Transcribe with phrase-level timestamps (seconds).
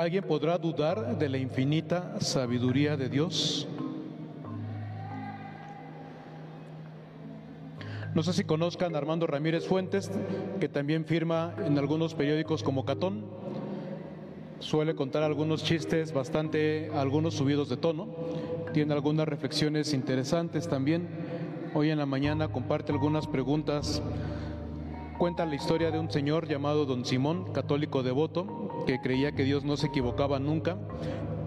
[0.00, 3.68] ¿Alguien podrá dudar de la infinita sabiduría de Dios?
[8.14, 10.10] No sé si conozcan a Armando Ramírez Fuentes,
[10.58, 13.26] que también firma en algunos periódicos como Catón.
[14.58, 18.08] Suele contar algunos chistes bastante, algunos subidos de tono.
[18.72, 21.10] Tiene algunas reflexiones interesantes también.
[21.74, 24.02] Hoy en la mañana comparte algunas preguntas.
[25.18, 29.64] Cuenta la historia de un señor llamado Don Simón, católico devoto, que creía que Dios
[29.64, 30.76] no se equivocaba nunca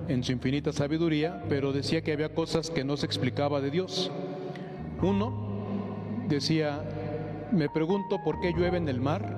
[0.08, 4.12] en su infinita sabiduría, pero decía que había cosas que no se explicaba de Dios.
[5.02, 5.34] Uno,
[6.28, 6.82] decía,
[7.52, 9.38] me pregunto por qué llueve en el mar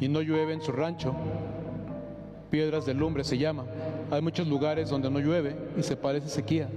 [0.00, 1.14] y no llueve en su rancho.
[2.50, 3.64] Piedras de lumbre se llama.
[4.10, 6.68] Hay muchos lugares donde no llueve y se parece sequía.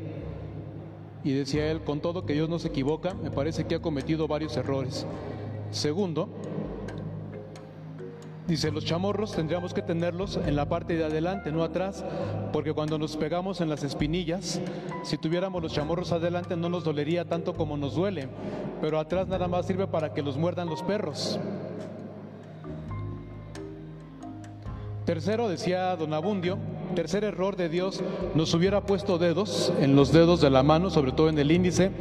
[1.23, 4.27] Y decía él, con todo que Dios no se equivoca, me parece que ha cometido
[4.27, 5.05] varios errores.
[5.71, 6.29] Segundo,
[8.47, 12.05] Dice, los chamorros tendríamos que tenerlos en la parte de adelante, no atrás,
[12.53, 14.61] porque cuando nos pegamos en las espinillas,
[15.03, 18.29] si tuviéramos los chamorros adelante no nos dolería tanto como nos duele,
[18.79, 21.37] pero atrás nada más sirve para que los muerdan los perros.
[25.03, 26.57] Tercero, decía don Abundio,
[26.95, 28.01] tercer error de Dios,
[28.33, 31.91] nos hubiera puesto dedos en los dedos de la mano, sobre todo en el índice,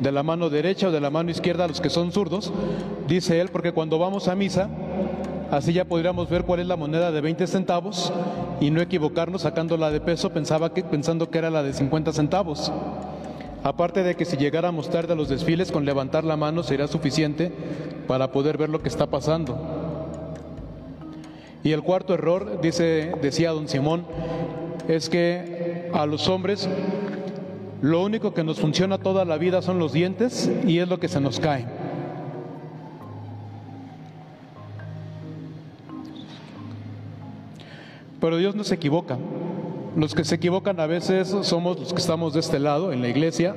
[0.00, 2.52] de la mano derecha o de la mano izquierda, los que son zurdos,
[3.06, 4.68] dice él, porque cuando vamos a misa,
[5.50, 8.12] Así ya podríamos ver cuál es la moneda de 20 centavos
[8.60, 12.72] y no equivocarnos sacándola de peso pensaba que, pensando que era la de 50 centavos.
[13.62, 17.52] Aparte de que si llegáramos tarde a los desfiles con levantar la mano sería suficiente
[18.06, 19.58] para poder ver lo que está pasando.
[21.62, 24.04] Y el cuarto error, dice, decía don Simón,
[24.86, 26.68] es que a los hombres
[27.80, 31.08] lo único que nos funciona toda la vida son los dientes y es lo que
[31.08, 31.66] se nos cae.
[38.20, 39.18] Pero Dios no se equivoca.
[39.96, 43.08] Los que se equivocan a veces somos los que estamos de este lado, en la
[43.08, 43.54] iglesia,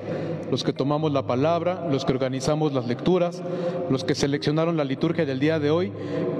[0.52, 3.42] los que tomamos la palabra, los que organizamos las lecturas,
[3.90, 5.92] los que seleccionaron la liturgia del día de hoy.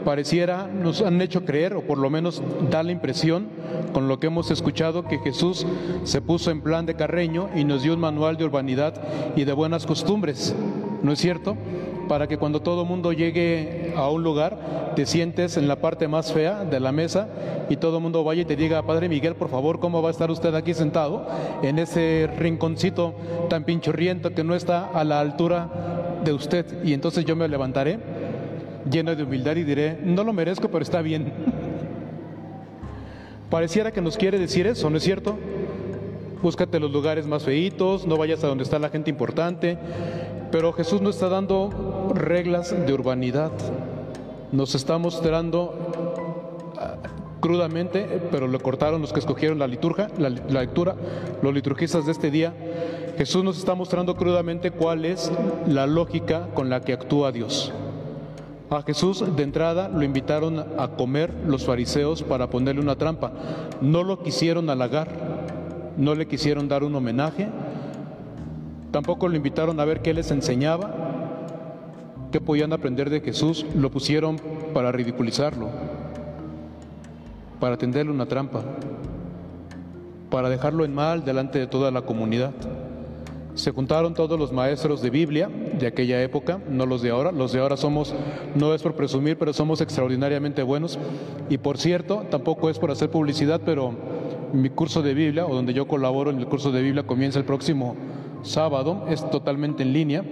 [0.06, 3.48] Pareciera, nos han hecho creer, o por lo menos da la impresión,
[3.92, 5.66] con lo que hemos escuchado, que Jesús
[6.04, 8.94] se puso en plan de carreño y nos dio un manual de urbanidad
[9.36, 10.56] y de buenas costumbres.
[11.02, 11.58] ¿No es cierto?
[12.08, 16.32] Para que cuando todo mundo llegue a un lugar, te sientes en la parte más
[16.32, 17.28] fea de la mesa
[17.68, 20.12] y todo el mundo vaya y te diga, Padre Miguel, por favor, ¿cómo va a
[20.12, 21.28] estar usted aquí sentado
[21.64, 23.16] en ese rinconcito
[23.50, 26.84] tan pinchurriento que no está a la altura de usted?
[26.84, 28.00] Y entonces yo me levantaré
[28.90, 31.34] lleno de humildad y diré, no lo merezco, pero está bien.
[33.50, 35.38] Pareciera que nos quiere decir eso, ¿no es cierto?
[36.44, 39.78] Búscate los lugares más feitos, no vayas a donde está la gente importante,
[40.52, 43.52] pero Jesús no está dando reglas de urbanidad,
[44.52, 45.74] nos está mostrando
[46.78, 46.96] ah,
[47.40, 50.96] crudamente, pero le cortaron los que escogieron la liturgia, la, lectura,
[51.42, 52.54] los liturgistas de este día.
[53.18, 55.32] Jesús nos está mostrando crudamente cuál es
[55.68, 57.74] la lógica con la que actúa Dios.
[58.70, 63.32] A Jesús de entrada lo invitaron a comer los fariseos para ponerle una trampa.
[63.82, 65.08] No lo quisieron halagar,
[65.98, 67.48] no le quisieron dar un homenaje,
[68.98, 70.92] tampoco lo invitaron a ver qué les enseñaba,
[72.32, 74.38] qué podían aprender de Jesús, lo pusieron
[74.74, 75.70] para ridiculizarlo,
[77.60, 78.64] para tenderle una trampa,
[80.32, 82.54] para dejarlo en mal delante de toda la comunidad.
[83.54, 87.32] Se juntaron todos los maestros de Biblia de aquella época, no los de ahora.
[87.32, 88.16] Los de ahora somos,
[88.56, 90.98] no es por presumir, pero somos extraordinariamente buenos.
[91.52, 93.94] Y por cierto, tampoco es por hacer publicidad, pero
[94.54, 97.46] mi curso de Biblia, o donde yo colaboro en el curso de Biblia, comienza el
[97.46, 97.96] próximo
[98.48, 100.24] sábado, es totalmente en línea,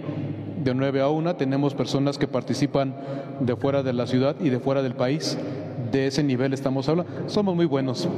[0.64, 1.36] de 9 a 1.
[1.36, 2.96] Tenemos personas que participan
[3.40, 5.38] de fuera de la ciudad y de fuera del país.
[5.92, 7.12] De ese nivel estamos hablando.
[7.28, 8.10] Somos muy buenos.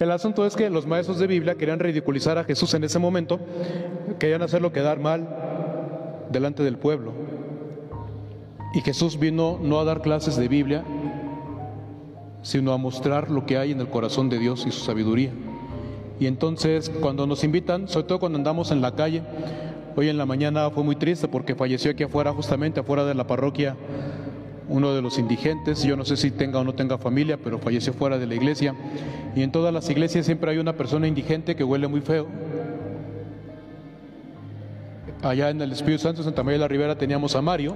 [0.00, 3.38] El asunto es que los maestros de Biblia querían ridiculizar a Jesús en ese momento,
[4.18, 5.28] querían hacerlo quedar mal
[6.30, 7.12] delante del pueblo.
[8.74, 10.84] Y Jesús vino no a dar clases de Biblia,
[12.42, 15.30] sino a mostrar lo que hay en el corazón de Dios y su sabiduría.
[16.20, 19.22] Y entonces cuando nos invitan, sobre todo cuando andamos en la calle,
[19.96, 23.26] hoy en la mañana fue muy triste porque falleció aquí afuera, justamente afuera de la
[23.26, 23.76] parroquia,
[24.68, 27.92] uno de los indigentes, yo no sé si tenga o no tenga familia, pero falleció
[27.92, 28.74] fuera de la iglesia.
[29.36, 32.26] Y en todas las iglesias siempre hay una persona indigente que huele muy feo.
[35.22, 37.74] Allá en el Espíritu Santo, Santa María de la Ribera, teníamos a Mario,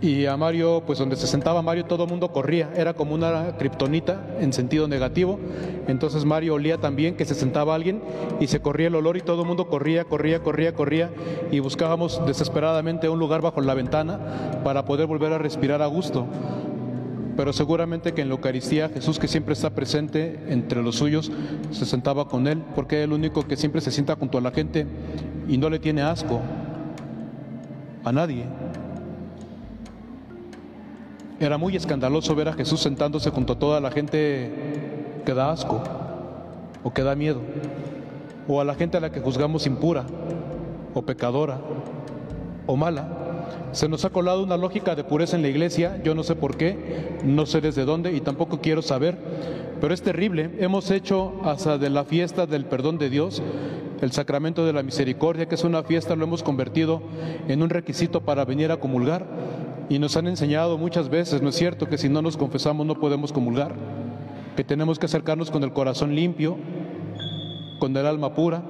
[0.00, 3.56] y a Mario, pues donde se sentaba Mario, todo el mundo corría, era como una
[3.56, 5.38] kriptonita en sentido negativo.
[5.88, 8.02] Entonces Mario olía también que se sentaba alguien
[8.38, 11.10] y se corría el olor y todo el mundo corría, corría, corría, corría
[11.50, 16.26] y buscábamos desesperadamente un lugar bajo la ventana para poder volver a respirar a gusto.
[17.36, 21.30] pero seguramente que en la Eucaristía Jesús que siempre está presente entre los suyos
[21.70, 24.50] se sentaba con él, porque es el único que siempre se sienta junto a la
[24.50, 24.86] gente
[25.48, 26.40] y no le tiene asco
[28.04, 28.44] a nadie.
[31.38, 34.50] Era muy escandaloso ver a Jesús sentándose junto a toda la gente
[35.26, 35.82] que da asco
[36.82, 37.40] o que da miedo,
[38.48, 40.06] o a la gente a la que juzgamos impura
[40.94, 41.58] o pecadora
[42.66, 43.08] o mala.
[43.72, 46.56] Se nos ha colado una lógica de pureza en la iglesia, yo no sé por
[46.56, 49.18] qué, no sé desde dónde y tampoco quiero saber,
[49.78, 50.52] pero es terrible.
[50.58, 53.42] Hemos hecho hasta de la fiesta del perdón de Dios,
[54.00, 57.02] el sacramento de la misericordia, que es una fiesta, lo hemos convertido
[57.46, 59.26] en un requisito para venir a comulgar
[59.88, 62.98] y nos han enseñado muchas veces, ¿no es cierto?, que si no nos confesamos no
[62.98, 63.74] podemos comulgar,
[64.56, 66.56] que tenemos que acercarnos con el corazón limpio,
[67.78, 68.62] con el alma pura.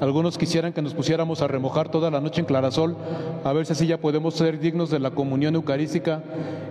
[0.00, 2.96] Algunos quisieran que nos pusiéramos a remojar toda la noche en clarasol,
[3.44, 6.22] a ver si así ya podemos ser dignos de la comunión eucarística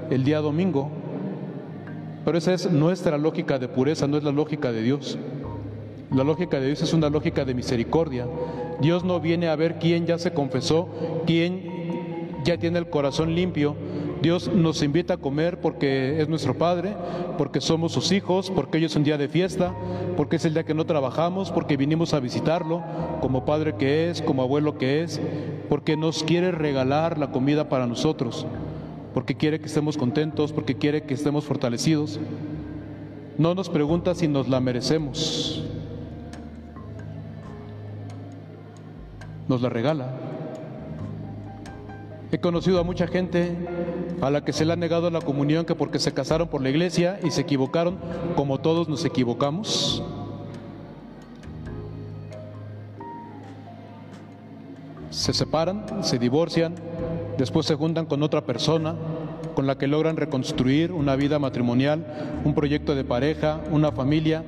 [0.10, 0.90] el día domingo.
[2.26, 5.18] Pero esa es nuestra lógica de pureza, no es la lógica de Dios.
[6.14, 8.28] La lógica de Dios es una lógica de misericordia.
[8.82, 10.90] Dios no viene a ver quién ya se confesó,
[11.28, 11.69] quién
[12.44, 13.76] ya tiene el corazón limpio,
[14.22, 16.94] Dios nos invita a comer porque es nuestro Padre,
[17.38, 19.74] porque somos sus hijos, porque hoy es un día de fiesta,
[20.18, 22.84] porque es el día que no trabajamos, porque vinimos a visitarlo
[23.22, 25.22] como Padre que es, como abuelo que es,
[25.70, 28.46] porque nos quiere regalar la comida para nosotros,
[29.14, 32.20] porque quiere que estemos contentos, porque quiere que estemos fortalecidos.
[33.38, 35.64] No nos pregunta si nos la merecemos,
[39.48, 40.14] nos la regala.
[42.32, 43.56] He conocido a mucha gente
[44.22, 46.70] a la que se le ha negado la comunión que porque se casaron por la
[46.70, 47.98] iglesia y se equivocaron
[48.36, 50.04] como todos nos equivocamos.
[55.10, 56.76] Se separan, se divorcian,
[57.38, 58.96] después se juntan con otra persona
[59.60, 62.06] con la que logran reconstruir una vida matrimonial,
[62.46, 64.42] un proyecto de pareja, una familia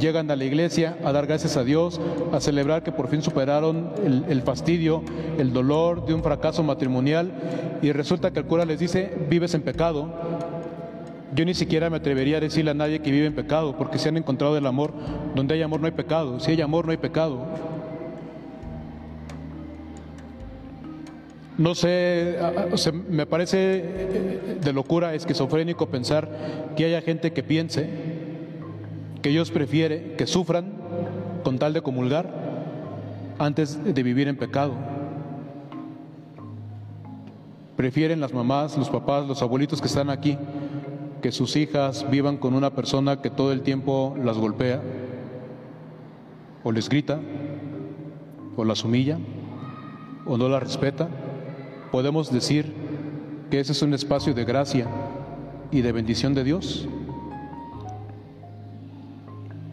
[0.00, 2.00] llegan a la iglesia a dar gracias a Dios,
[2.32, 5.02] a celebrar que por fin superaron el, fastidio,
[5.36, 7.32] el dolor de un fracaso matrimonial
[7.82, 10.08] y resulta que el cura les dice, vives en pecado.
[11.34, 14.08] Yo ni siquiera me atrevería a decirle a nadie que vive en pecado, porque se
[14.08, 14.94] han encontrado el amor.
[15.34, 17.44] Donde hay amor no hay pecado, si hay amor no hay pecado.
[21.58, 22.38] No sé,
[23.08, 26.28] me parece eh, de locura esquizofrénico pensar
[26.76, 27.88] que haya gente que piense
[29.22, 30.72] que Dios prefiere que sufran
[31.42, 32.30] con tal de comulgar
[33.38, 34.74] antes de vivir en pecado.
[37.76, 40.36] Prefieren las mamás, los papás, los abuelitos que están aquí,
[41.22, 44.82] que sus hijas vivan con una persona que todo el tiempo las golpea,
[46.64, 47.18] o les grita,
[48.56, 49.18] o las humilla,
[50.26, 51.08] o no las respeta.
[51.90, 52.72] Podemos decir
[53.50, 54.86] que ese es un espacio de gracia
[55.70, 56.88] y de bendición de Dios.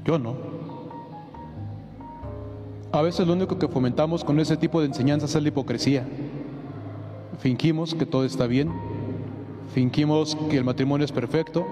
[0.06, 0.36] Yo no.
[2.92, 6.06] A veces lo único que fomentamos con ese tipo de enseñanzas es la hipocresía.
[7.40, 8.72] Fingimos que todo está bien,
[9.74, 11.66] fingimos que el matrimonio es perfecto,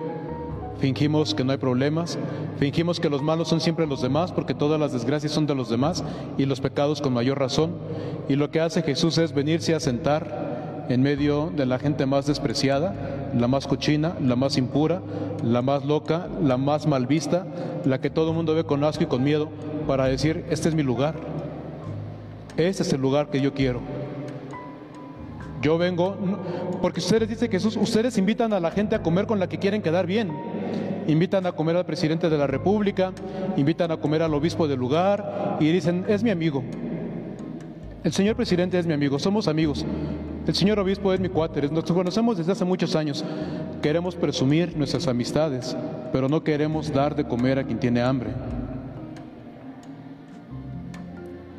[0.79, 2.18] fingimos que no hay problemas,
[2.57, 5.69] fingimos que los malos son siempre los demás porque todas las desgracias son de los
[5.69, 6.03] demás
[6.38, 7.71] y los pecados con mayor razón.
[8.29, 12.25] Y lo que hace Jesús es venirse a sentar en medio de la gente más
[12.25, 15.01] despreciada la más cochina, la más impura,
[15.44, 17.45] la más loca, la más mal vista,
[17.85, 19.49] la que todo el mundo ve con asco y con miedo,
[19.87, 21.16] para decir, este es mi lugar,
[22.57, 23.80] este es el lugar que yo quiero.
[25.61, 26.16] Yo vengo,
[26.81, 29.81] porque ustedes dicen que ustedes invitan a la gente a comer con la que quieren
[29.81, 30.31] quedar bien.
[31.07, 33.11] Invitan a comer al presidente de la República,
[33.57, 36.63] invitan a comer al obispo del lugar y dicen, es mi amigo.
[38.04, 39.85] El señor presidente es mi amigo, somos amigos.
[40.47, 43.23] El señor obispo es mi cuáter, nos conocemos desde hace muchos años.
[43.81, 45.75] Queremos presumir nuestras amistades,
[46.11, 48.30] pero no queremos dar de comer a quien tiene hambre.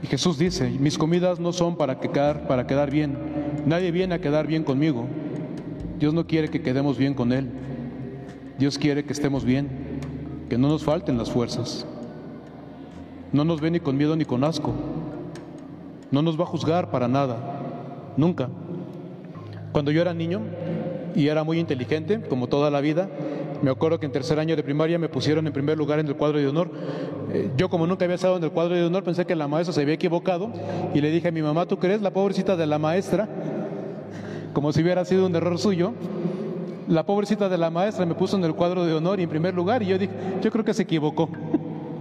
[0.03, 3.17] Y Jesús dice, mis comidas no son para quedar, para quedar bien.
[3.67, 5.07] Nadie viene a quedar bien conmigo.
[6.01, 7.49] Dios no quiere que quedemos bien con Él.
[8.63, 9.69] Dios quiere que estemos bien,
[10.49, 11.85] que no nos falten las fuerzas.
[13.33, 14.73] No nos ve ni con miedo ni con asco.
[16.13, 17.39] No nos va a juzgar para nada,
[18.17, 18.49] nunca.
[19.73, 20.43] Cuando yo era niño
[21.17, 23.09] y era muy inteligente, como toda la vida,
[23.63, 26.15] me acuerdo que en tercer año de primaria me pusieron en primer lugar en el
[26.15, 26.71] cuadro de honor.
[27.33, 29.73] Eh, yo como nunca había estado en el cuadro de honor, pensé que la maestra
[29.73, 30.53] se había equivocado
[30.95, 33.29] y le dije a mi mamá, ¿tú crees la pobrecita de la maestra?
[34.53, 35.95] Como si hubiera sido un error suyo.
[36.89, 39.55] La pobrecita de la maestra me puso en el cuadro de honor y en primer
[39.55, 40.13] lugar y yo dije,
[40.43, 41.29] yo creo que se equivocó.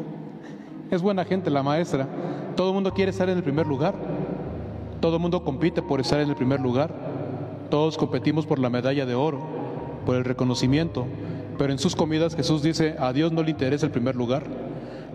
[0.92, 2.08] es buena gente la maestra.
[2.56, 3.96] Todo el mundo quiere estar en el primer lugar.
[5.00, 6.94] Todo el mundo compite por estar en el primer lugar.
[7.70, 9.40] Todos competimos por la medalla de oro.
[10.06, 11.06] por el reconocimiento,
[11.60, 14.44] pero en sus comidas Jesús dice, a Dios no le interesa el primer lugar.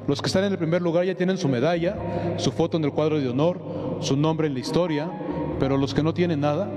[0.06, 1.96] Los que están en el primer lugar ya tienen su medalla,
[2.36, 3.60] su foto en el cuadro de honor,
[3.98, 5.10] su nombre en la historia,
[5.58, 6.68] pero los que no tienen nada,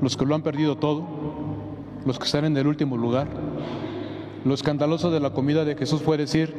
[0.00, 1.04] los que lo han perdido todo,
[2.04, 3.28] los que están en el último lugar,
[4.44, 6.54] lo escandaloso de la comida de Jesús fue decir,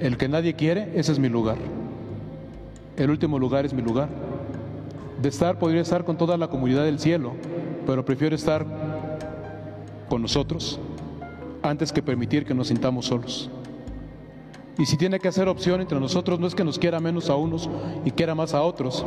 [0.00, 1.58] el que nadie quiere, ese es mi lugar.
[2.96, 4.08] El último lugar es mi lugar.
[5.22, 7.32] De estar, podría estar con toda la comunidad del cielo,
[7.86, 8.66] pero prefiero estar
[10.08, 10.80] con nosotros
[11.62, 13.50] antes que permitir que nos sintamos solos.
[14.78, 17.36] Y si tiene que hacer opción entre nosotros, no es que nos quiera menos a
[17.36, 17.68] unos
[18.04, 19.04] y quiera más a otros.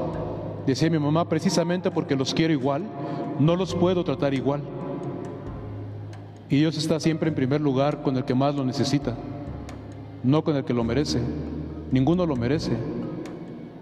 [0.67, 2.83] Decía mi mamá, precisamente porque los quiero igual,
[3.39, 4.61] no los puedo tratar igual.
[6.53, 9.15] Y Dios está siempre en primer lugar con el que más lo necesita,
[10.21, 11.19] no con el que lo merece.
[11.89, 12.73] Ninguno lo merece.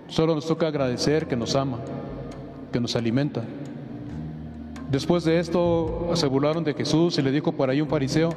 [0.07, 1.79] Solo nos toca agradecer que nos ama,
[2.71, 3.43] que nos alimenta.
[4.89, 8.29] Después de esto se burlaron de Jesús y le dijo por ahí un fariseo,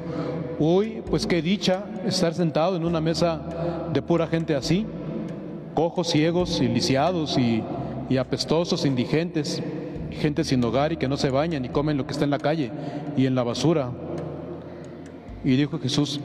[0.59, 3.41] uy, pues qué dicha estar sentado en una mesa
[3.93, 4.85] de pura gente así,
[5.75, 7.63] cojos, ciegos y lisiados y,
[8.09, 9.63] y apestosos, indigentes,
[10.11, 12.39] gente sin hogar y que no se bañan y comen lo que está en la
[12.39, 12.69] calle
[13.15, 13.91] y en la basura.
[15.45, 16.19] Y dijo Jesús,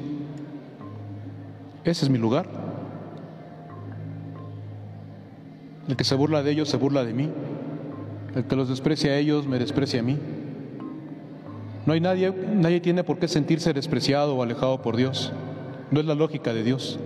[1.85, 2.47] ese es mi lugar.
[5.87, 7.29] El que se burla de ellos se burla de mí.
[8.35, 10.17] El que los desprecia a ellos me desprecia a mí.
[11.85, 15.33] No hay nadie, nadie tiene por qué sentirse despreciado o alejado por Dios.
[15.91, 16.99] No es la lógica de Dios.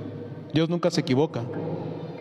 [0.53, 1.43] Dios nunca se equivoca.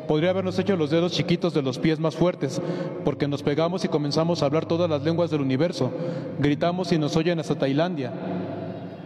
[0.08, 2.62] Podría habernos hecho los dedos chiquitos de los pies más fuertes,
[3.06, 5.92] porque nos pegamos y comenzamos a hablar todas las lenguas del universo.
[6.40, 8.12] Gritamos y nos oyen hasta Tailandia.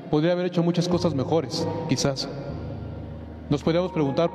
[0.10, 2.30] Podría haber hecho muchas cosas mejores, quizás.
[3.50, 4.30] Nos podríamos preguntar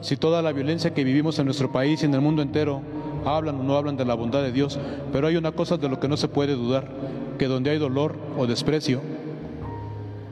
[0.00, 2.82] si toda la violencia que vivimos en nuestro país y en el mundo entero
[3.24, 4.78] hablan o no hablan de la bondad de Dios,
[5.12, 6.88] pero hay una cosa de lo que no se puede dudar,
[7.38, 9.00] que donde hay dolor o desprecio,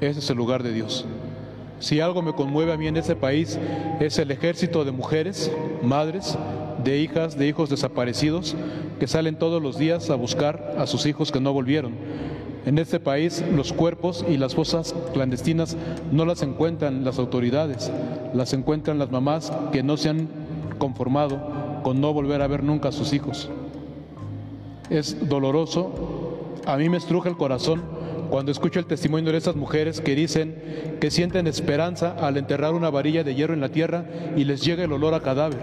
[0.01, 1.07] ese es el lugar de Dios.
[1.81, 3.59] Si algo me conmueve a mí en ese país
[3.99, 5.51] es el ejército de mujeres,
[5.83, 6.37] madres,
[6.85, 8.57] de hijas, de hijos desaparecidos,
[8.99, 11.93] que salen todos los días a buscar a sus hijos que no volvieron.
[12.65, 15.77] En este país los cuerpos y las fosas clandestinas
[16.13, 17.91] no las encuentran las autoridades,
[18.35, 20.29] las encuentran las mamás que no se han
[20.79, 23.51] conformado con no volver a ver nunca a sus hijos.
[24.91, 25.91] Es doloroso,
[26.65, 27.83] a mí me estruja el corazón
[28.31, 32.91] cuando escucho el testimonio de esas mujeres que dicen que sienten esperanza al enterrar una
[32.91, 35.59] varilla de hierro en la tierra y les llega el olor a cadáver.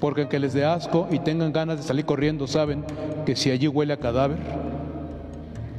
[0.00, 2.84] Porque aunque les dé asco y tengan ganas de salir corriendo, saben
[3.24, 4.38] que si allí huele a cadáver,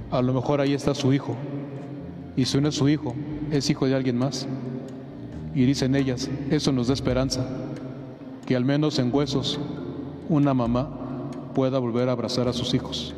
[0.09, 1.35] a lo mejor ahí está su hijo.
[2.35, 3.13] Y si no es su hijo,
[3.51, 4.47] es hijo de alguien más.
[5.53, 7.45] Y dicen ellas, eso nos da esperanza
[8.45, 9.59] que al menos en huesos
[10.29, 10.89] una mamá
[11.53, 13.13] pueda volver a abrazar a sus hijos.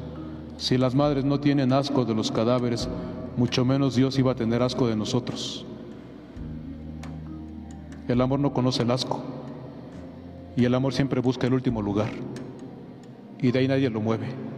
[0.57, 2.89] Si las madres no tienen asco de los cadáveres,
[3.37, 5.65] mucho menos Dios iba a tener asco de nosotros.
[8.07, 9.38] El amor no conoce el asco
[10.55, 12.11] y el amor siempre busca el último lugar
[13.39, 14.48] y de ahí nadie lo mueve.